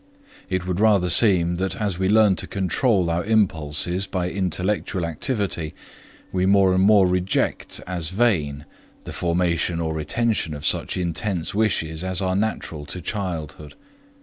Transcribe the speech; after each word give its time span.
It 0.49 0.65
would 0.65 0.79
rather 0.79 1.11
seem 1.11 1.57
that 1.57 1.75
as 1.75 1.99
we 1.99 2.09
learn 2.09 2.35
to 2.37 2.47
control 2.47 3.07
our 3.11 3.23
impulses 3.23 4.07
by 4.07 4.31
intellectual 4.31 5.05
activity, 5.05 5.75
we 6.31 6.47
more 6.47 6.73
and 6.73 6.81
more 6.83 7.05
reject 7.05 7.79
as 7.85 8.09
vain 8.09 8.65
the 9.03 9.13
formation 9.13 9.79
or 9.79 9.93
retention 9.93 10.55
of 10.55 10.65
such 10.65 10.97
intense 10.97 11.53
wishes 11.53 12.03
as 12.03 12.19
are 12.19 12.35
natural 12.35 12.87
to 12.87 12.99
childhood. 12.99 13.75